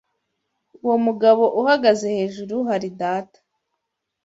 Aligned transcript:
Uwo 0.83 0.97
mugabo 1.05 1.43
uhagaze 1.61 2.05
hejuru 2.17 2.55
hari 2.69 2.89
data. 3.01 3.39